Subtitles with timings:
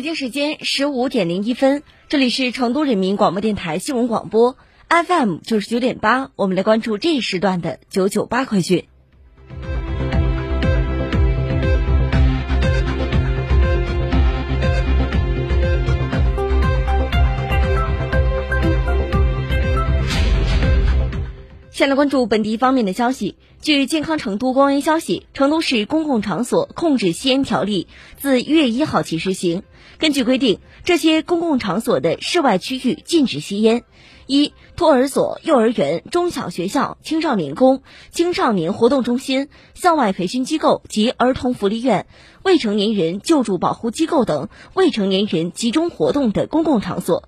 [0.00, 4.56] 北京时间十五点零一分，这里是成都人民广播电台新闻广播
[4.88, 8.86] FM 九十九点八，我们来关注这一时段的九九八快讯。
[21.70, 23.36] 先来关注本地方面的消息。
[23.62, 29.64] 据健康成都公安消息，成都市公共场所控制吸烟条例自一月一号起施行。
[29.98, 33.84] 根据规定，这些公共场所的室外区域禁止吸烟：
[34.26, 42.06] 一、托儿所、幼儿园、中小学校、青少年宫、青少年活动中心、校外培训机构及儿童福利院、
[42.42, 47.24] 未成年人救助保护机构等未成年人集中活动的公共场所；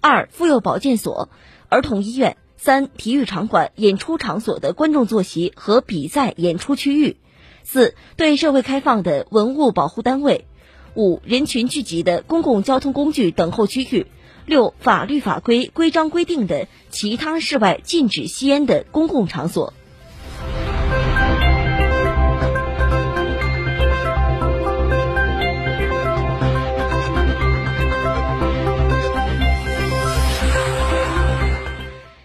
[0.00, 1.28] 二、妇幼保健所、
[1.68, 2.38] 儿童医院。
[2.64, 7.16] 三、体育场馆、演出场所的观众坐席和比赛演出区域；
[7.62, 10.46] 四、对社会开放的文物保护单位；
[10.94, 14.06] 五、人群聚集的公共交通工具等候区域；
[14.46, 19.74] 六、法律法规规章规定的其他室外禁止吸烟的公共场所。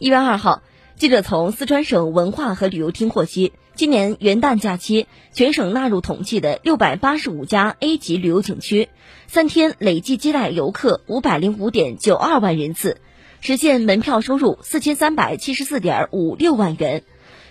[0.00, 0.62] 一月二号，
[0.96, 8.88] 记者从四川省文化和旅游厅获悉，今年元旦假期，全省纳入统计的六百八十五家 A 级旅游景区，
[9.26, 12.96] 三天累计接待游客五百零五点九二万人次，
[13.42, 17.04] 实现门票收入四千三百七十四点五六万元。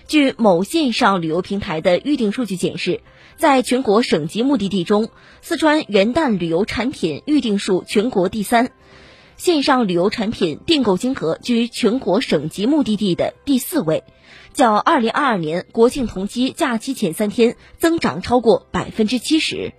[0.07, 3.01] 据某线上旅游平台的预订数据显示，
[3.37, 5.09] 在全国省级目的地中，
[5.43, 8.71] 四川元旦旅游产品预订数全国第三。
[9.39, 14.03] 线上旅游产品订购金额居全国省级目的地的第四位，
[14.53, 19.71] 较二零二二年国庆同期假期前三天增长超过百分之七十。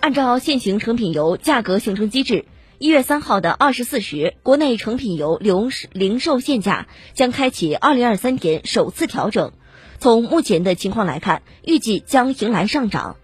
[0.00, 2.44] 按照现行成品油价格形成机制，
[2.78, 9.52] 一月三号的二十四时，国内成品油零零售限价将开启二零二三年首次调整。
[10.00, 13.16] 从目前的情况来看，预计将迎来上涨。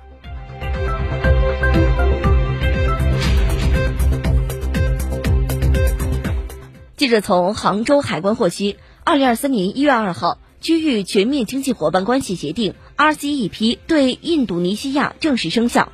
[6.97, 15.93] 记者从杭州海关获悉，二零二三年一月二号，区域全面经济伙伴关系协定 （RCEP） 对印度尼西亚正式生效。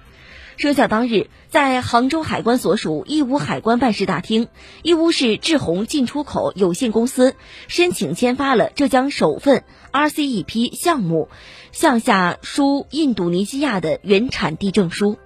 [0.62, 4.46] 生效当日，在杭州海关所属义乌海关办事大厅，
[4.84, 7.34] 义乌市志宏进出口有限公司
[7.66, 11.28] 申请签发了浙江首份 RCEP 项目
[11.72, 15.18] 向下输印度尼西亚的原产地证书。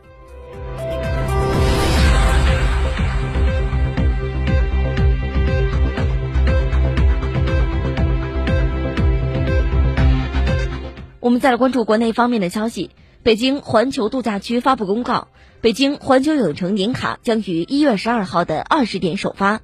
[11.20, 12.92] 我们再来关注国内方面的消息。
[13.26, 15.26] 北京环球度假区发布公告，
[15.60, 19.62] 北京环球影城年卡将于一月十二号的二十点首发。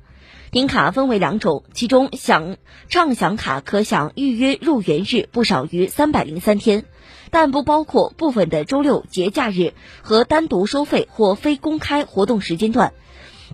[0.50, 2.56] 年卡分为两种，其中享
[2.88, 6.86] 畅享卡可享预约入园日不少于三百零三天，
[7.30, 12.92] 但不包括部分的周六节假日和单独收费或非公开活动时间段。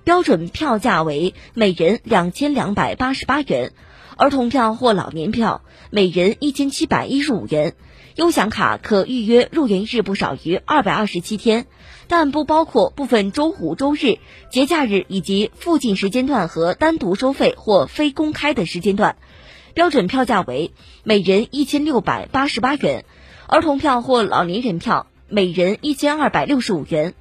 [0.05, 3.73] 标准票价为每人两千两百八十八元，
[4.17, 7.75] 儿童票或老年票每人一千七百一十五元。
[8.19, 11.67] 优享卡可预约入园日不少于二百二十七天，
[12.09, 14.19] 但不包括部分周五、周日、
[14.51, 19.15] 节假日以及附近时间段和单独收费或非公开的时间段。
[19.73, 20.73] 标准票价为
[21.05, 23.05] 每人一千六百八十八元，
[23.47, 27.15] 儿童票或老年人票每人一千二百六十五元。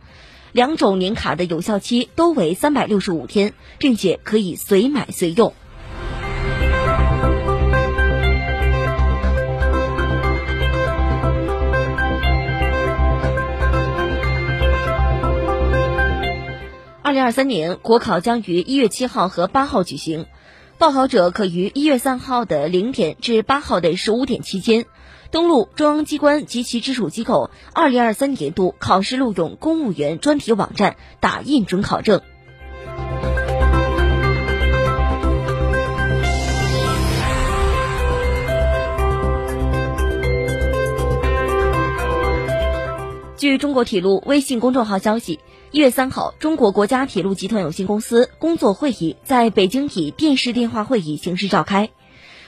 [0.52, 5.54] 两种年卡的有效期都为三百六十五天，并且可以随买随用。
[17.07, 20.25] 二零二三年国考将于一月七号和八号举行，
[20.77, 24.86] 报考者可于一月三号的零点至八号的十五点期间，
[25.31, 32.19] 登录中央机关及其直属机构二零二三年度考试录用公务员专题网站打印准考证。
[43.48, 45.40] 据中国铁路微信公众号消息，
[45.72, 51.90] 一月三号，中国国家铁路集团有限公司工作会议在北京以电视电话会议形式召开。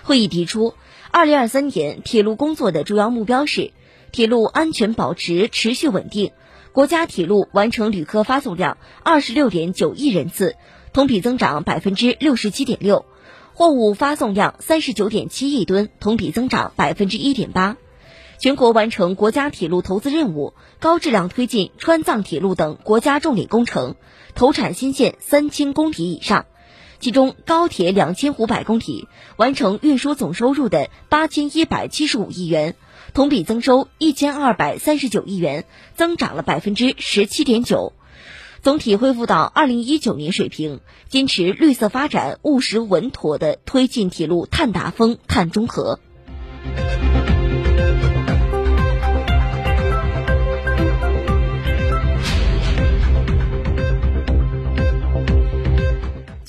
[0.03, 0.73] 会议提出，
[1.09, 3.71] 二零二三年铁路工作的主要目标是
[4.11, 6.33] 铁路安全保持持续稳定，
[6.73, 10.57] 国家铁路完成旅客发送量二十六点九亿人次，
[10.91, 13.05] 同比增长百分之六十七点六；
[13.53, 17.77] 货物发送量三十九点七亿吨，同比增长百分之一点八。
[18.39, 23.95] 全国完成国家铁路投资任务，高质量推进川藏铁路等国家重点工程，
[24.33, 26.45] 投产新线三千公里以上，
[27.01, 32.75] 其中高铁两千五百公里，完成运输总收入的八千一百七十五亿元，
[33.13, 35.65] 同比增收一千二百三十九亿元，
[35.97, 37.91] 增长了百分之十七点九，
[38.61, 45.99] 总体恢复到二零一九年水平，坚持绿色发展，务实稳妥的推进铁路碳达峰、碳中和。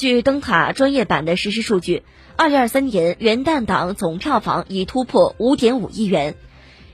[0.01, 2.05] 据灯塔专业版的实时数据，
[2.35, 6.37] 二零二三年元旦档总票房已突破五点五亿元。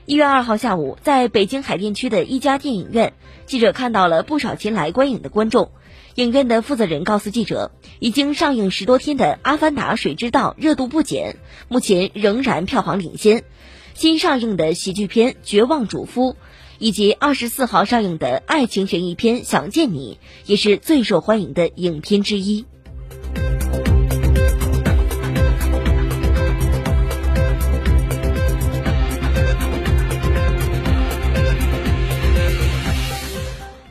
[0.05, 3.13] 一月二号下午，在北京海淀区的一家电影院，
[3.45, 5.71] 记者看到了不少前来观影的观众。
[6.15, 11.37] 影院的负责人告诉记者，已经上映十多天的《阿凡达：水之道》热度不减，
[11.69, 13.45] 目前仍然票房领先。
[13.93, 16.33] 新上映的喜剧片《绝望主夫》，
[16.77, 20.19] 以及二十四号上映的爱情悬疑片《想见你》，
[20.49, 22.65] 也是最受欢迎的影片之一。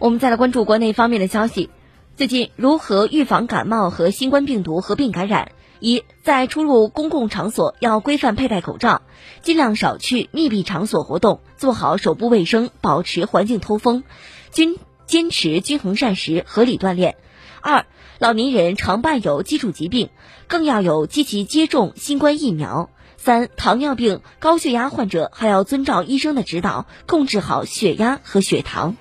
[0.06, 1.69] 我们再来关注国内方面的消息。
[2.17, 5.50] 最近，如何预防感冒和新冠病毒合并感染？
[5.81, 9.03] 一，在出入公共场所要规范佩戴口罩，
[9.43, 14.05] 尽量少去密闭场所活动，做好手部卫生，保持环境通风，
[14.53, 17.17] 均坚持均衡膳食，合理锻炼。
[17.61, 17.85] 二，
[18.20, 20.11] 老年人常伴有基础疾病，
[20.47, 22.91] 更要有积极接种新冠疫苗。
[23.17, 28.97] 三，糖尿病、高血压患者还要遵照医生的指导，控制好血压和血糖。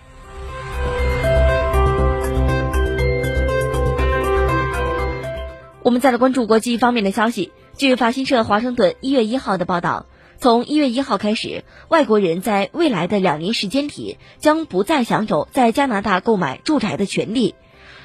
[5.85, 7.51] 我们再来关注国际方面的消息。
[7.77, 10.07] 据法新社华盛顿一月一号的报道，
[10.39, 17.53] 从一月一号开始，外国人在未来的两年时间里将不再享有在加拿大购买住宅的权利。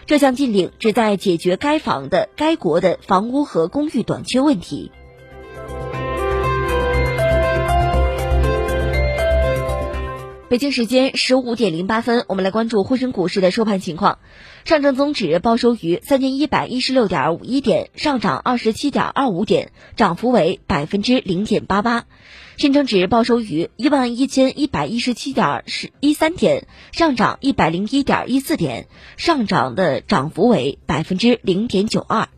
[0.05, 4.93] 这项禁令旨在解决该房的该国的房屋和公寓短缺问题。
[10.51, 14.19] 北京时间十五点零八分，我们来关注沪深股市的收盘情况。
[14.65, 22.05] 上证综指报收于三千一百一十六点五一点，上涨二十七点二五点，涨幅为百分之零点八八。
[22.57, 32.29] 深成指报收于一万一千一百一十七点十一三点，上涨一百零一点一四点，上涨的涨幅为百分之零点九二。